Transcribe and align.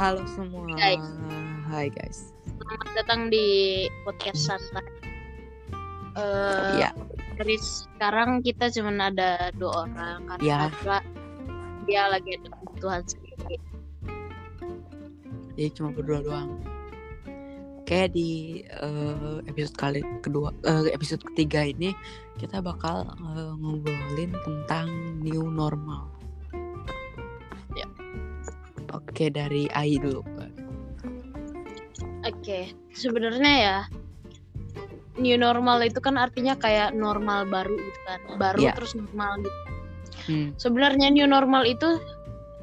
Halo 0.00 0.24
semua. 0.32 0.64
Guys. 0.80 1.04
Hai 1.68 1.92
guys. 1.92 2.32
Selamat 2.56 2.88
datang 2.96 3.28
di 3.28 3.44
podcast 4.08 4.48
santai. 4.48 4.80
Eh, 6.16 6.80
Ya, 6.80 6.90
Dari 7.36 7.60
sekarang 7.60 8.40
kita 8.40 8.72
cuma 8.72 8.96
ada 8.96 9.52
dua 9.60 9.84
orang 9.84 10.24
karena 10.24 10.40
Ya. 10.40 10.58
Azra, 10.72 11.04
dia 11.84 12.08
lagi 12.08 12.32
ada 12.32 12.48
kebutuhan 12.64 13.04
sendiri. 13.04 13.60
jadi 15.52 15.68
cuma 15.76 15.92
berdua 15.92 16.24
doang. 16.24 16.50
Kayak 17.84 18.16
di 18.16 18.64
eh, 18.64 19.36
episode 19.44 19.76
kali 19.76 20.00
kedua, 20.24 20.48
eh, 20.64 20.96
episode 20.96 21.20
ketiga 21.28 21.60
ini 21.60 21.92
kita 22.40 22.64
bakal 22.64 23.04
eh, 23.36 23.52
ngobrolin 23.52 24.32
tentang 24.48 24.88
new 25.20 25.44
normal. 25.52 26.08
Oke 29.20 29.36
dari 29.36 29.68
Ai 29.76 30.00
dulu. 30.00 30.24
Oke, 32.24 32.72
sebenarnya 32.96 33.52
ya 33.52 33.78
new 35.20 35.36
normal 35.36 35.84
itu 35.84 36.00
kan 36.00 36.16
artinya 36.16 36.56
kayak 36.56 36.96
normal 36.96 37.44
baru 37.44 37.76
gitu 37.76 38.00
kan, 38.08 38.20
baru 38.40 38.64
Ya. 38.64 38.72
terus 38.72 38.96
normal 38.96 39.44
gitu. 39.44 39.60
Hmm, 40.24 40.48
Sebenarnya 40.56 41.12
new 41.12 41.28
normal 41.28 41.68
itu 41.68 42.00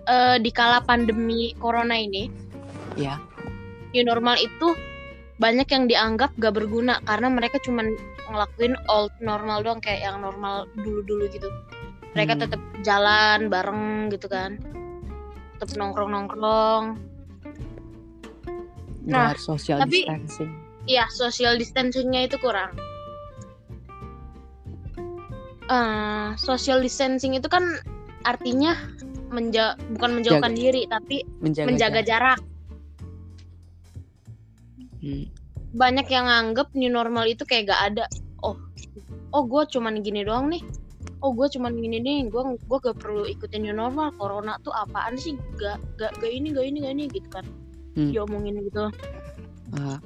eh, 0.10 0.42
di 0.42 0.50
kala 0.50 0.82
pandemi 0.82 1.54
corona 1.62 1.94
ini, 1.94 2.26
ya, 2.98 3.22
new 3.94 4.02
normal 4.02 4.42
itu 4.42 4.74
banyak 5.38 5.70
yang 5.70 5.86
dianggap 5.86 6.34
gak 6.42 6.58
berguna 6.58 6.98
karena 7.06 7.30
mereka 7.30 7.62
cuman 7.62 7.94
ngelakuin 8.34 8.74
old 8.90 9.14
normal 9.22 9.62
doang 9.62 9.78
kayak 9.78 10.10
yang 10.10 10.26
normal 10.26 10.66
dulu-dulu 10.74 11.30
gitu. 11.30 11.54
Mereka 12.18 12.34
Hmm. 12.34 12.42
tetap 12.50 12.62
jalan 12.82 13.46
bareng 13.46 14.10
gitu 14.10 14.26
kan. 14.26 14.58
Tetap 15.58 15.74
nongkrong-nongkrong. 15.74 16.86
nggak 19.08 19.16
Nah, 19.16 19.32
harus 19.32 19.44
social 19.44 19.80
tapi- 19.82 20.04
distancing. 20.04 20.52
Iya, 20.84 21.08
social 21.10 21.56
distancingnya 21.56 22.28
itu 22.28 22.38
kurang. 22.38 22.76
Eh, 25.68 26.30
social 26.38 26.80
distancing 26.80 27.34
itu 27.34 27.48
kan 27.48 27.64
artinya 28.24 28.76
menja 29.28 29.76
bukan 29.92 30.16
menjauhkan 30.16 30.54
diri 30.54 30.88
tapi 30.88 31.24
Menjaga, 31.40 31.68
menjaga 31.68 32.02
jarak. 32.02 32.40
jarak. 32.40 32.40
Hmm, 34.98 35.26
Banyak 35.70 36.08
yang 36.08 36.26
nganggep 36.26 36.68
new 36.74 36.88
normal 36.88 37.28
itu 37.28 37.44
kayak 37.44 37.68
gak 37.68 37.82
ada. 37.92 38.06
Oh, 38.40 38.56
oh 39.30 39.44
gue 39.44 39.64
cuman 39.68 40.00
gini 40.00 40.24
doang 40.24 40.48
nih. 40.48 40.64
Oh 41.26 41.34
gue 41.34 41.48
cuman 41.50 41.74
gini 41.74 41.98
nih. 41.98 42.30
Gue 42.30 42.58
gua 42.70 42.78
gak 42.78 43.02
perlu 43.02 43.26
ikutin 43.26 43.66
new 43.66 43.74
normal. 43.74 44.14
Corona 44.16 44.62
tuh 44.62 44.74
apaan 44.74 45.18
sih? 45.18 45.34
Gak 45.58 45.82
gak 45.98 46.14
gak 46.22 46.32
ini 46.32 46.54
gak 46.54 46.66
ini 46.70 46.78
gak 46.86 46.94
ini 46.94 47.06
gitu 47.10 47.30
kan. 47.34 47.46
Hmm. 47.98 48.14
Diomongin 48.14 48.62
gitu. 48.62 48.94
ah, 49.76 50.00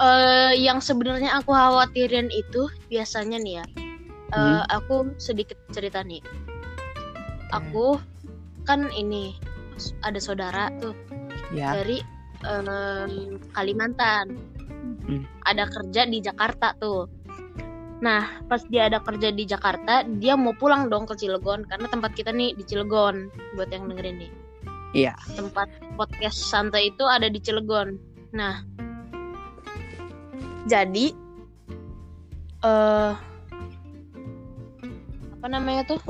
eh 0.00 0.52
yang 0.60 0.78
sebenarnya 0.78 1.34
aku 1.40 1.50
khawatirin 1.50 2.30
itu 2.30 2.68
biasanya 2.86 3.40
nih 3.42 3.54
ya. 3.60 3.64
eh, 4.30 4.38
Hmm. 4.38 4.62
aku 4.70 4.94
sedikit 5.18 5.58
cerita 5.74 6.04
nih. 6.06 6.22
Aku 7.50 7.98
kan 8.68 8.86
ini 8.94 9.34
ada 10.04 10.20
saudara 10.22 10.70
tuh 10.78 10.94
ya, 11.50 11.74
dari 11.74 11.98
em, 12.46 13.40
Kalimantan. 13.50 14.36
Hmm. 15.08 15.26
Ada 15.48 15.66
kerja 15.66 16.06
di 16.06 16.22
Jakarta 16.22 16.76
tuh. 16.78 17.08
Nah, 18.00 18.40
pas 18.48 18.64
dia 18.72 18.88
ada 18.88 18.96
kerja 19.04 19.28
di 19.28 19.44
Jakarta, 19.44 20.08
dia 20.08 20.32
mau 20.32 20.56
pulang 20.56 20.88
dong 20.88 21.04
ke 21.04 21.12
Cilegon 21.20 21.68
karena 21.68 21.84
tempat 21.84 22.16
kita 22.16 22.32
nih 22.32 22.56
di 22.56 22.64
Cilegon 22.64 23.28
buat 23.56 23.68
yang 23.68 23.92
dengerin 23.92 24.24
nih. 24.24 24.32
Iya. 24.96 25.14
Tempat 25.36 25.68
podcast 25.94 26.40
santai 26.48 26.90
itu 26.90 27.04
ada 27.04 27.28
di 27.28 27.36
Cilegon. 27.38 28.00
Nah, 28.32 28.64
jadi 30.64 31.12
eh 32.64 33.12
apa 35.36 35.46
namanya 35.48 35.84
tuh? 35.96 36.00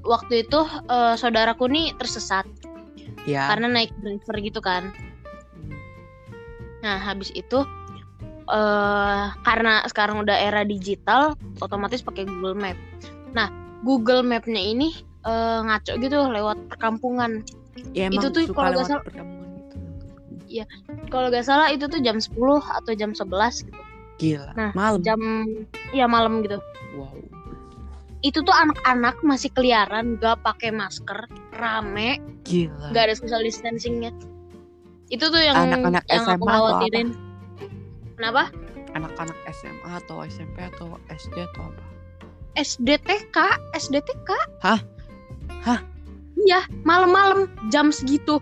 Waktu 0.00 0.48
itu 0.48 0.60
eh, 0.88 1.14
saudaraku 1.20 1.68
nih 1.68 1.92
tersesat 2.00 2.48
ya. 3.28 3.52
karena 3.52 3.68
naik 3.68 3.92
driver 4.00 4.36
gitu 4.40 4.60
kan. 4.64 4.88
Nah, 6.80 6.96
habis 6.96 7.28
itu 7.36 7.60
eh 8.50 9.24
karena 9.40 9.86
sekarang 9.86 10.20
udah 10.20 10.34
era 10.34 10.62
digital, 10.62 11.38
otomatis 11.58 12.02
pakai 12.02 12.26
Google 12.26 12.58
Map. 12.58 12.76
Nah, 13.30 13.46
Google 13.80 14.22
Map-nya 14.22 14.58
ini 14.58 14.90
eh, 15.22 15.58
ngaco 15.62 15.92
gitu 15.96 16.18
lewat 16.28 16.66
perkampungan. 16.68 17.46
Ya, 17.94 18.10
emang 18.10 18.18
itu 18.18 18.26
tuh 18.28 18.42
suka 18.50 18.56
kalau 18.56 18.66
nggak 18.66 18.74
lewat 18.74 18.88
salah- 18.90 19.06
perkampungan 19.06 19.48
gitu. 19.54 19.76
Kalau 21.10 21.26
gak 21.30 21.46
salah 21.46 21.68
itu 21.70 21.86
tuh 21.86 22.02
jam 22.02 22.18
10 22.18 22.34
atau 22.58 22.92
jam 22.92 23.14
11 23.14 23.62
gitu. 23.62 23.82
Gila. 24.18 24.50
Nah, 24.52 24.70
Malam. 24.74 25.00
Jam 25.00 25.20
ya 25.94 26.04
malam 26.04 26.42
gitu. 26.42 26.58
Wow. 26.92 27.14
Itu 28.20 28.42
tuh 28.42 28.52
anak-anak 28.52 29.22
masih 29.22 29.48
keliaran 29.54 30.18
gak 30.18 30.42
pakai 30.42 30.74
masker, 30.74 31.24
rame, 31.54 32.18
Gila. 32.44 32.90
gak 32.90 33.04
ada 33.08 33.14
social 33.14 33.40
distancingnya. 33.40 34.10
Itu 35.08 35.30
tuh 35.30 35.40
yang 35.40 35.56
Anak-anak 35.56 36.04
yang 36.06 36.26
aku 36.26 36.44
SMA 36.44 36.50
khawatirin. 36.50 37.08
Kenapa? 38.20 38.52
Anak-anak 38.92 39.38
SMA 39.48 39.90
atau 40.04 40.20
SMP 40.28 40.60
atau 40.60 41.00
SD 41.08 41.40
atau 41.40 41.72
apa? 41.72 41.84
SDTK, 42.52 43.36
SDTK. 43.72 44.28
Hah? 44.60 44.76
Hah? 45.64 45.80
Iya, 46.36 46.68
malam-malam 46.84 47.48
jam 47.72 47.88
segitu. 47.88 48.36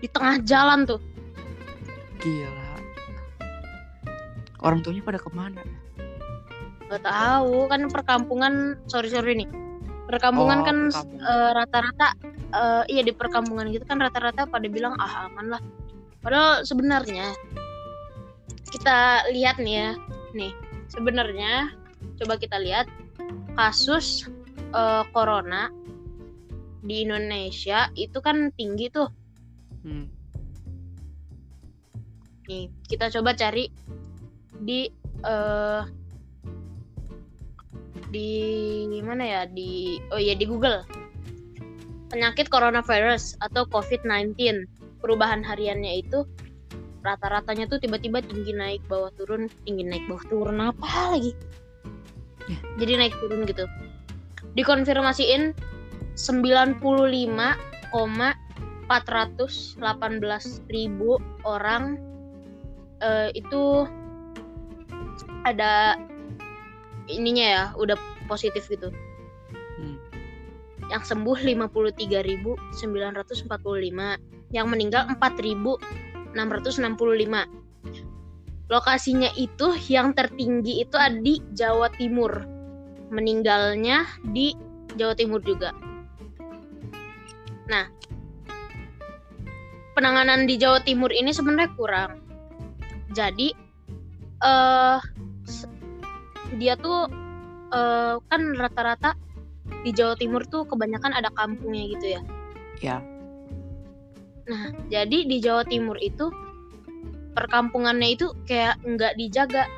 Di 0.00 0.08
tengah 0.08 0.40
jalan 0.48 0.88
tuh. 0.88 0.96
Gila. 2.24 2.80
Orang 4.64 4.80
tuanya 4.80 5.04
pada 5.04 5.20
ke 5.20 5.28
mana? 5.28 5.60
Gak 6.88 7.04
tahu 7.04 7.68
kan 7.68 7.84
perkampungan, 7.92 8.80
sorry 8.88 9.12
sorry 9.12 9.44
nih. 9.44 9.48
Perkampungan 10.08 10.64
Oh, 10.64 10.64
kan 10.64 10.76
eh, 11.20 11.50
rata-rata 11.52 12.16
eh, 12.32 12.82
iya 12.96 13.04
di 13.04 13.12
perkampungan 13.12 13.68
gitu 13.76 13.84
kan 13.84 14.00
rata-rata 14.00 14.48
pada 14.48 14.64
bilang 14.72 14.96
ah 14.96 15.28
aman 15.28 15.52
lah. 15.52 15.62
Padahal 16.24 16.64
sebenarnya 16.64 17.36
kita 18.68 19.28
lihat 19.32 19.56
nih 19.60 19.74
ya, 19.74 19.90
nih 20.36 20.52
sebenarnya 20.92 21.72
coba 22.20 22.36
kita 22.36 22.60
lihat 22.60 22.86
kasus 23.56 24.28
eh, 24.76 25.04
corona 25.10 25.72
di 26.84 27.04
Indonesia 27.04 27.90
itu 27.98 28.18
kan 28.22 28.52
tinggi 28.54 28.88
tuh. 28.92 29.10
Hmm. 29.82 30.06
Nih, 32.48 32.72
kita 32.88 33.12
coba 33.12 33.36
cari 33.36 33.68
di 34.64 34.88
eh 35.26 35.82
di 38.08 39.00
mana 39.04 39.24
ya? 39.24 39.42
Di 39.44 40.00
oh 40.14 40.20
iya 40.20 40.32
di 40.32 40.48
Google. 40.48 40.84
Penyakit 42.08 42.48
coronavirus 42.48 43.36
atau 43.44 43.68
COVID-19. 43.68 44.64
Perubahan 44.98 45.44
hariannya 45.44 46.02
itu 46.02 46.24
rata-ratanya 47.02 47.70
tuh 47.70 47.78
tiba-tiba 47.78 48.20
tinggi 48.24 48.52
naik 48.54 48.82
bawah 48.90 49.10
turun, 49.14 49.46
tinggi 49.62 49.84
naik 49.86 50.04
bawah 50.10 50.24
turun 50.26 50.58
apa 50.58 51.14
lagi? 51.14 51.32
Ya. 52.48 52.58
Jadi 52.80 52.92
naik 52.98 53.14
turun 53.20 53.44
gitu. 53.46 53.64
Dikonfirmasiin 54.56 55.54
95,418 56.18 57.94
ribu 60.66 61.10
orang 61.46 62.00
eh, 62.98 63.30
itu 63.38 63.86
ada 65.46 65.94
ininya 67.08 67.46
ya 67.46 67.64
udah 67.78 67.96
positif 68.26 68.68
gitu. 68.68 68.92
Hmm. 69.78 69.96
Yang 70.90 71.14
sembuh 71.14 71.38
53.945, 71.40 72.76
yang 74.52 74.66
meninggal 74.68 75.04
4.665. 76.36 77.48
Lokasinya 78.68 79.32
itu 79.32 79.72
yang 79.88 80.12
tertinggi 80.12 80.84
itu 80.84 80.96
ada 81.00 81.16
di 81.16 81.40
Jawa 81.56 81.88
Timur. 81.96 82.44
Meninggalnya 83.08 84.04
di 84.28 84.52
Jawa 85.00 85.16
Timur 85.16 85.40
juga. 85.40 85.72
Nah, 87.68 87.88
penanganan 89.96 90.44
di 90.44 90.60
Jawa 90.60 90.84
Timur 90.84 91.08
ini 91.12 91.32
sebenarnya 91.32 91.72
kurang. 91.76 92.20
Jadi 93.16 93.56
s- 95.48 95.68
dia 96.60 96.76
tuh 96.76 97.08
eh, 97.72 98.14
kan 98.28 98.42
rata-rata 98.56 99.12
di 99.84 99.92
Jawa 99.92 100.16
Timur 100.16 100.44
tuh 100.48 100.64
kebanyakan 100.68 101.12
ada 101.16 101.28
kampungnya 101.32 101.84
gitu 101.96 102.06
ya. 102.16 102.20
Ya. 102.80 102.96
Nah, 104.48 104.72
jadi 104.88 105.28
di 105.28 105.36
Jawa 105.44 105.62
Timur 105.68 106.00
itu 106.00 106.32
perkampungannya 107.36 108.16
itu 108.16 108.32
kayak 108.48 108.80
nggak 108.82 109.14
dijaga. 109.20 109.68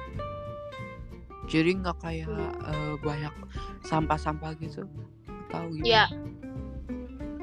Jadi 1.51 1.83
nggak 1.83 1.99
kayak 1.99 2.31
eh, 2.71 2.95
banyak 3.03 3.35
sampah-sampah 3.83 4.55
gitu? 4.63 4.87
Tahu 5.51 5.83
gitu? 5.83 5.85
Ya, 5.91 6.07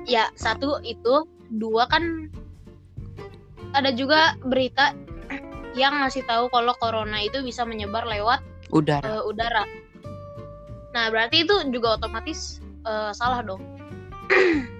ya 0.07 0.31
satu 0.39 0.79
itu 0.87 1.27
dua 1.51 1.91
kan 1.91 2.31
ada 3.75 3.91
juga 3.91 4.39
berita 4.47 4.95
yang 5.75 5.99
ngasih 6.01 6.23
tahu 6.25 6.47
kalau 6.49 6.73
corona 6.79 7.21
itu 7.21 7.43
bisa 7.45 7.61
menyebar 7.67 8.07
lewat 8.07 8.41
udara 8.71 9.19
uh, 9.19 9.23
udara. 9.27 9.67
Nah, 10.95 11.13
berarti 11.13 11.45
itu 11.45 11.53
juga 11.69 11.99
otomatis 11.99 12.63
uh, 12.87 13.13
salah 13.13 13.43
dong. 13.45 13.61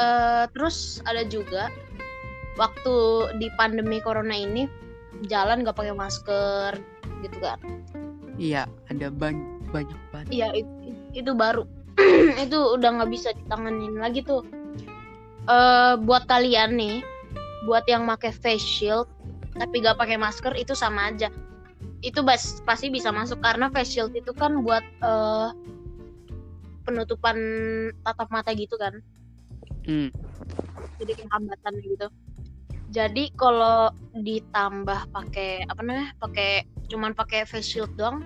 uh, 0.00 0.44
terus 0.56 1.04
ada 1.04 1.22
juga 1.28 1.68
waktu 2.56 2.94
di 3.36 3.52
pandemi 3.60 4.00
corona 4.00 4.32
ini 4.32 4.64
jalan 5.28 5.62
gak 5.62 5.76
pakai 5.76 5.92
masker 5.92 6.80
gitu 7.20 7.36
kan. 7.44 7.60
iya 8.40 8.64
ada 8.88 9.12
ban- 9.12 9.60
banyak 9.68 10.00
banget 10.10 10.32
Iya, 10.32 10.48
itu, 10.64 10.72
itu 11.12 11.30
baru. 11.36 11.68
itu 12.44 12.56
udah 12.56 12.90
nggak 12.96 13.10
bisa 13.12 13.36
ditanganin 13.36 14.00
lagi 14.00 14.24
tuh. 14.24 14.40
eh 15.48 15.94
buat 16.00 16.24
kalian 16.28 16.76
nih, 16.76 16.96
buat 17.68 17.84
yang 17.88 18.08
pakai 18.08 18.32
face 18.32 18.62
shield 18.64 19.08
tapi 19.58 19.82
gak 19.82 19.98
pakai 19.98 20.16
masker 20.16 20.54
itu 20.56 20.72
sama 20.72 21.10
aja. 21.12 21.28
Itu 22.00 22.24
bas, 22.24 22.64
pasti 22.64 22.88
bisa 22.88 23.12
masuk 23.12 23.44
karena 23.44 23.68
face 23.68 23.98
shield 23.98 24.12
itu 24.16 24.32
kan 24.32 24.64
buat 24.64 24.80
eh 25.04 25.50
penutupan 26.88 27.36
tatap 28.00 28.28
mata 28.32 28.50
gitu 28.56 28.80
kan. 28.80 29.04
Hmm. 29.90 30.08
Jadi 31.02 31.12
kayak 31.18 31.30
hambatan 31.34 31.74
gitu. 31.82 32.06
Jadi 32.90 33.34
kalau 33.34 33.90
ditambah 34.14 35.10
pakai 35.10 35.66
apa 35.66 35.82
namanya? 35.82 36.14
Pakai 36.22 36.62
cuman 36.90 37.14
pakai 37.14 37.42
face 37.46 37.66
shield 37.74 37.90
doang 37.98 38.22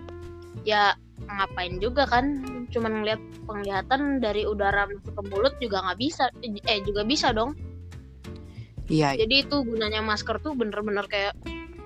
ya 0.64 0.96
ngapain 1.28 1.76
juga 1.78 2.08
kan 2.08 2.40
cuman 2.72 3.04
ngeliat 3.04 3.20
penglihatan 3.44 4.18
dari 4.24 4.48
udara 4.48 4.88
masuk 4.88 5.12
ke 5.12 5.22
mulut 5.28 5.54
juga 5.60 5.84
nggak 5.84 6.00
bisa 6.00 6.32
eh 6.42 6.80
juga 6.82 7.04
bisa 7.04 7.30
dong 7.30 7.52
iya 8.88 9.12
jadi 9.12 9.44
itu 9.44 9.62
gunanya 9.62 10.00
masker 10.00 10.40
tuh 10.40 10.56
bener-bener 10.56 11.04
kayak 11.06 11.36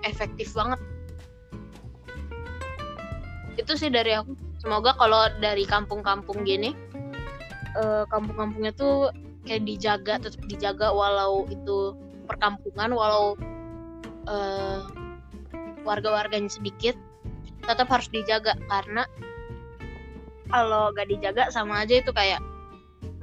efektif 0.06 0.54
banget 0.54 0.78
itu 3.58 3.72
sih 3.74 3.90
dari 3.90 4.14
aku 4.14 4.38
semoga 4.62 4.94
kalau 4.94 5.26
dari 5.42 5.66
kampung-kampung 5.66 6.46
gini 6.46 6.72
eh, 7.74 8.04
kampung-kampungnya 8.06 8.70
tuh 8.78 9.10
kayak 9.48 9.64
dijaga 9.64 10.14
tetap 10.20 10.44
dijaga 10.44 10.92
walau 10.92 11.48
itu 11.48 11.96
perkampungan 12.28 12.92
walau 12.92 13.32
eh, 14.28 14.84
warga-warganya 15.88 16.52
sedikit 16.52 16.92
tetap 17.64 17.88
harus 17.88 18.12
dijaga. 18.12 18.52
Karena 18.68 19.08
kalau 20.52 20.92
gak 20.92 21.08
dijaga 21.08 21.48
sama 21.48 21.84
aja 21.84 22.04
itu 22.04 22.12
kayak 22.12 22.44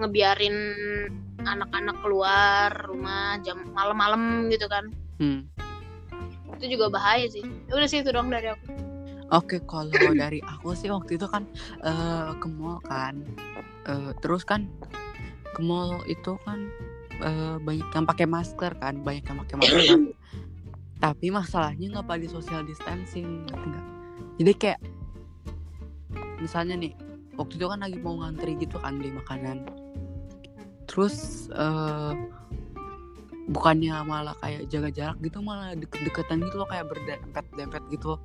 ngebiarin 0.02 0.58
anak-anak 1.46 1.96
keluar 2.02 2.74
rumah 2.90 3.38
jam 3.46 3.62
malam-malam 3.78 4.50
gitu 4.50 4.66
kan. 4.66 4.90
Hmm. 5.22 5.46
itu 6.56 6.80
juga 6.80 6.88
bahaya 6.88 7.28
sih. 7.28 7.44
Ya 7.68 7.74
udah 7.76 7.90
sih 7.92 8.00
itu 8.00 8.16
dong 8.16 8.32
dari 8.32 8.48
aku. 8.48 8.72
Oke, 9.28 9.60
kalau 9.68 9.92
dari 10.16 10.40
aku 10.40 10.72
sih 10.72 10.88
waktu 10.88 11.20
itu 11.20 11.28
kan 11.28 11.44
eh, 11.84 12.32
ke 12.40 12.48
mall 12.48 12.80
kan, 12.88 13.20
Eh, 13.86 14.12
terus 14.18 14.42
kan 14.42 14.66
ke 15.56 15.62
mall 15.64 16.04
itu 16.12 16.36
kan 16.44 16.68
eh, 17.24 17.56
banyak 17.64 17.88
yang 17.96 18.06
pakai 18.06 18.28
masker 18.28 18.72
kan, 18.76 19.00
banyak 19.00 19.24
yang 19.24 19.38
pakai 19.48 19.56
masker. 19.64 20.00
Tapi 21.00 21.28
masalahnya 21.32 21.86
nggak 21.96 22.08
pada 22.08 22.28
social 22.28 22.62
distancing, 22.68 23.48
ngerti 23.48 23.68
nggak? 23.72 23.86
Jadi 24.44 24.52
kayak 24.60 24.80
misalnya 26.44 26.76
nih, 26.76 26.92
waktu 27.40 27.56
itu 27.56 27.66
kan 27.72 27.80
lagi 27.80 27.98
mau 28.04 28.20
ngantri 28.20 28.60
gitu 28.60 28.76
kan 28.84 29.00
beli 29.00 29.16
makanan, 29.16 29.64
terus 30.92 31.48
eh, 31.56 32.14
bukannya 33.48 33.96
malah 34.04 34.36
kayak 34.44 34.68
jaga 34.68 34.90
jarak 34.92 35.18
gitu, 35.24 35.40
malah 35.40 35.72
deket-deketan 35.80 36.44
gitu 36.44 36.60
loh 36.60 36.68
kayak 36.68 36.86
berdempet-dempet 36.92 37.84
gitu 37.96 38.16
loh 38.16 38.22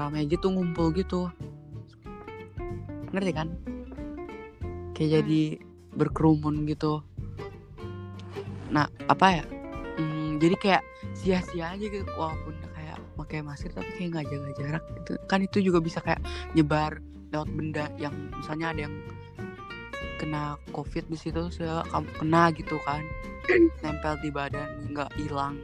ramai 0.00 0.24
gitu 0.24 0.48
ngumpul 0.48 0.88
gitu 0.96 1.28
ngerti 3.12 3.32
kan 3.36 3.48
kayak 4.96 5.08
Hmm. 5.10 5.16
jadi 5.20 5.42
berkerumun 6.00 6.64
gitu. 6.64 7.04
Nah 8.72 8.88
apa 9.04 9.42
ya? 9.42 9.44
Hmm, 10.00 10.40
jadi 10.40 10.56
kayak 10.56 10.82
sia-sia 11.12 11.76
aja 11.76 11.84
gitu 11.84 12.08
walaupun 12.16 12.56
kayak 12.72 12.96
pakai 13.20 13.44
masker 13.44 13.68
tapi 13.76 13.90
kayak 14.00 14.08
nggak 14.16 14.26
jaga 14.32 14.50
jarak 14.56 14.84
gitu. 14.96 15.12
Kan 15.28 15.44
itu 15.44 15.58
juga 15.60 15.84
bisa 15.84 16.00
kayak 16.00 16.24
nyebar 16.56 17.04
lewat 17.30 17.48
benda 17.52 17.86
yang 18.00 18.16
misalnya 18.40 18.72
ada 18.72 18.80
yang 18.88 18.94
kena 20.16 20.56
covid 20.72 21.04
di 21.08 21.16
situ 21.20 21.52
kena 22.16 22.42
gitu 22.56 22.80
kan. 22.88 23.04
Nempel 23.84 24.16
di 24.24 24.32
badan 24.32 24.88
nggak 24.88 25.12
hilang. 25.20 25.60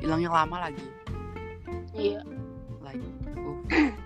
Hilangnya 0.00 0.32
lama 0.32 0.70
lagi. 0.70 0.86
Iya. 1.92 2.24
Like 2.80 3.00
uh. 3.36 4.05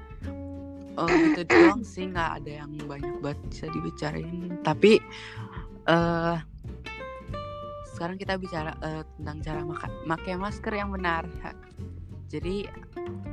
Oh 1.01 1.09
gitu 1.09 1.49
doang 1.49 1.81
sih 1.81 2.05
nggak 2.13 2.45
ada 2.45 2.51
yang 2.65 2.71
banyak 2.85 3.17
banget 3.25 3.41
bisa 3.49 3.67
dibicarain. 3.73 4.61
Tapi 4.61 5.01
eh 5.89 6.37
sekarang 7.97 8.17
kita 8.17 8.41
bicara 8.41 8.73
eh, 8.81 9.05
tentang 9.21 9.39
cara 9.45 9.61
maka- 9.65 9.93
pakai 10.09 10.35
masker 10.37 10.73
yang 10.73 10.93
benar. 10.93 11.25
Jadi 12.29 12.65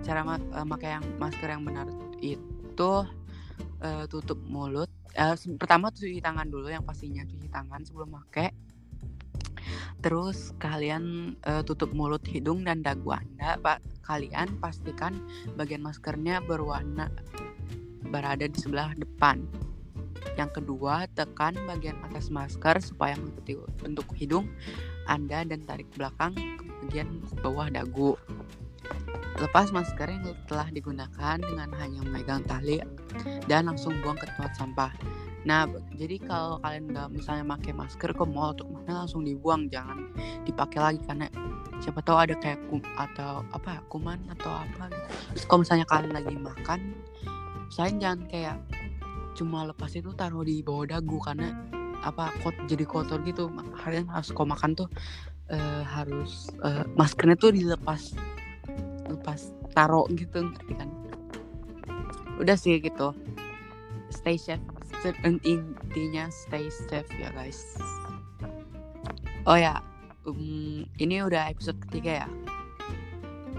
cara 0.04 0.24
eh, 0.40 0.68
pakai 0.68 0.90
yang 1.00 1.06
masker 1.19 1.48
yang 1.52 1.64
benar 1.68 1.88
itu 2.24 2.94
eh, 3.84 4.06
tutup 4.08 4.40
mulut. 4.48 4.92
Se- 5.18 5.56
pertama 5.56 5.90
cuci 5.90 6.19
tangan 6.19 6.48
dulu 6.48 6.69
yang 6.69 6.84
pastinya 6.84 7.24
cuci 7.25 7.48
tangan 7.50 7.81
sebelum 7.84 8.16
pakai 8.22 8.52
terus 9.98 10.54
kalian 10.62 11.36
eh, 11.44 11.64
tutup 11.66 11.90
mulut 11.96 12.22
hidung 12.28 12.64
dan 12.68 12.84
dagu 12.84 13.16
anda 13.16 13.56
pak. 13.60 13.80
Kalian 14.08 14.60
pastikan 14.64 15.19
bagian 15.60 15.84
maskernya 15.84 16.40
berwarna 16.40 17.12
berada 18.09 18.45
di 18.48 18.57
sebelah 18.57 18.92
depan. 18.98 19.44
Yang 20.38 20.62
kedua, 20.62 21.09
tekan 21.18 21.57
bagian 21.65 21.98
atas 22.06 22.30
masker 22.30 22.77
supaya 22.81 23.18
mengikuti 23.18 23.57
bentuk 23.81 24.07
hidung 24.13 24.45
Anda 25.09 25.42
dan 25.48 25.65
tarik 25.65 25.89
belakang 25.98 26.38
ke 26.38 26.63
bagian 26.86 27.25
bawah 27.42 27.68
dagu. 27.74 28.13
Lepas 29.38 29.69
masker 29.69 30.09
yang 30.09 30.25
telah 30.50 30.69
digunakan 30.74 31.38
dengan 31.38 31.69
hanya 31.77 32.01
memegang 32.01 32.42
tali 32.45 32.81
dan 33.45 33.69
langsung 33.69 33.94
buang 34.02 34.18
ke 34.18 34.26
tempat 34.26 34.57
sampah. 34.57 34.94
Nah, 35.45 35.69
jadi 35.95 36.19
kalau 36.26 36.59
kalian 36.59 36.92
nggak 36.92 37.07
misalnya 37.14 37.45
pakai 37.56 37.71
masker 37.71 38.11
ke 38.11 38.26
mall 38.26 38.52
untuk 38.57 38.68
mana 38.68 39.06
langsung 39.06 39.23
dibuang, 39.23 39.69
jangan 39.71 40.09
dipakai 40.44 40.80
lagi 40.81 40.99
karena 41.06 41.30
siapa 41.80 42.02
tahu 42.02 42.18
ada 42.18 42.35
kayak 42.35 42.59
kum 42.68 42.81
atau 42.97 43.45
apa 43.54 43.80
kuman 43.87 44.18
atau 44.33 44.52
apa 44.52 44.90
gitu. 44.90 45.07
Terus 45.37 45.45
kalau 45.45 45.59
misalnya 45.61 45.85
kalian 45.85 46.14
lagi 46.18 46.35
makan, 46.35 46.80
saya 47.68 47.92
jangan 47.95 48.26
kayak 48.31 48.57
cuma 49.38 49.69
lepas 49.69 49.94
itu 49.94 50.09
taruh 50.18 50.42
di 50.42 50.66
bawah 50.66 50.97
dagu 50.97 51.21
karena 51.21 51.54
apa 52.02 52.33
kot 52.42 52.56
jadi 52.66 52.86
kotor 52.88 53.21
gitu. 53.26 53.50
Kalian 53.83 54.09
harus 54.09 54.30
kalau 54.33 54.54
makan 54.54 54.74
tuh 54.74 54.90
eh, 55.52 55.83
harus 55.86 56.50
eh, 56.66 56.83
maskernya 56.97 57.38
tuh 57.38 57.54
dilepas 57.54 58.18
lepas 59.07 59.54
taruh 59.71 60.09
gitu 60.14 60.42
ngerti 60.42 60.74
kan? 60.74 60.90
Udah 62.42 62.57
sih 62.57 62.81
gitu. 62.81 63.14
Stay 64.09 64.38
safe. 64.40 64.64
Intinya 65.24 66.28
stay 66.33 66.68
safe 66.74 67.09
ya 67.16 67.30
guys. 67.31 67.78
Oh 69.47 69.56
ya, 69.56 69.80
um, 70.28 70.83
ini 71.00 71.24
udah 71.24 71.47
episode 71.47 71.80
ketiga 71.88 72.26
ya? 72.26 72.30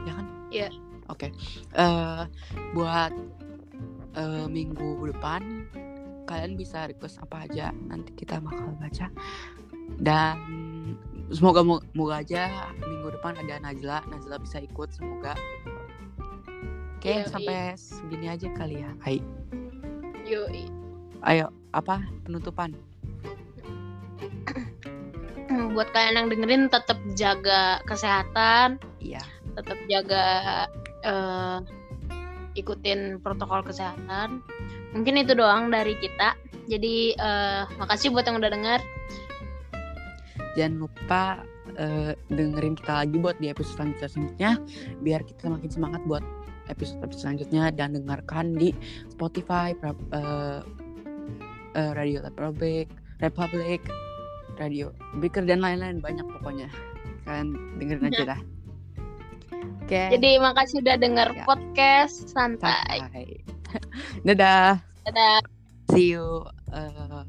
Ya 0.04 0.12
kan? 0.12 0.26
Iya. 0.52 0.68
Oke. 1.08 1.32
Eh 1.72 2.22
buat 2.76 3.12
eh, 4.18 4.46
minggu 4.50 5.08
depan 5.14 5.70
kalian 6.28 6.60
bisa 6.60 6.84
request 6.90 7.16
apa 7.24 7.48
aja 7.48 7.72
nanti 7.88 8.12
kita 8.12 8.42
bakal 8.42 8.74
baca. 8.76 9.08
Dan 9.96 10.36
semoga 11.32 11.64
moga 11.64 12.20
aja 12.20 12.68
minggu 12.76 13.08
depan 13.16 13.40
ada 13.40 13.56
Najla 13.64 14.04
Najla 14.12 14.36
bisa 14.42 14.60
ikut 14.60 14.92
semoga. 14.92 15.32
Oke 16.98 17.22
Iya, 17.22 17.30
sampai 17.30 17.78
segini 17.78 18.26
aja 18.28 18.50
kali 18.52 18.82
ya. 18.82 18.90
Ai 19.06 19.22
Yoi. 20.28 20.68
ayo 21.24 21.48
apa 21.72 22.04
penutupan? 22.26 22.76
Hmm, 25.48 25.72
buat 25.72 25.88
kalian 25.96 26.20
yang 26.20 26.28
dengerin 26.28 26.62
tetap 26.68 27.00
jaga 27.16 27.80
kesehatan. 27.88 28.76
Iya. 29.00 29.24
Tetap 29.56 29.78
jaga 29.88 30.24
eh, 31.00 31.58
ikutin 32.58 33.22
protokol 33.22 33.62
kesehatan. 33.62 34.42
Mungkin 34.92 35.14
itu 35.22 35.32
doang 35.38 35.70
dari 35.70 35.94
kita. 35.98 36.34
Jadi 36.68 37.16
eh, 37.16 37.62
makasih 37.80 38.12
buat 38.12 38.28
yang 38.28 38.36
udah 38.42 38.52
dengar 38.52 38.80
jangan 40.58 40.74
lupa 40.82 41.24
eh, 41.78 42.12
dengerin 42.34 42.74
kita 42.74 43.06
lagi 43.06 43.16
buat 43.22 43.38
di 43.38 43.46
episode 43.46 43.78
selanjutnya 43.78 44.08
selanjutnya. 44.10 44.50
Biar 45.06 45.20
kita 45.22 45.46
makin 45.46 45.70
semangat 45.70 46.02
buat 46.10 46.24
episode 46.66 46.98
episode 47.06 47.22
selanjutnya. 47.22 47.70
Dan 47.70 47.94
dengarkan 47.94 48.58
di 48.58 48.74
Spotify 49.06 49.72
pra- 49.78 49.94
eh, 50.12 50.60
eh, 51.78 51.90
Radio 51.94 52.26
Republic 52.26 52.90
Republic 53.22 53.80
radio 54.58 54.90
Breaker 55.22 55.46
dan 55.46 55.62
lain-lain. 55.62 56.02
Banyak 56.02 56.26
pokoknya. 56.26 56.66
Kalian 57.22 57.78
dengerin 57.78 58.10
aja 58.10 58.34
dah 58.34 58.40
oke. 59.88 60.02
Jadi 60.20 60.30
makasih 60.36 60.84
udah 60.84 60.96
denger 61.00 61.28
Ya. 61.32 61.44
podcast. 61.48 62.28
Santai. 62.28 63.00
santai. 63.00 63.26
Dadah. 64.28 64.84
Dadah. 65.08 65.40
see 65.88 66.12
you 66.12 66.44
uh, 66.68 67.24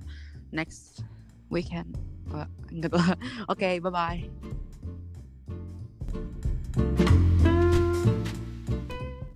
next 0.51 0.99
weekend. 1.47 1.95
Oke 3.49 3.81
bye 3.81 3.89
bye 3.89 4.48